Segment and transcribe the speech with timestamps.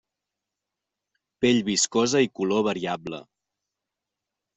[1.43, 3.21] Pell viscosa i color variable.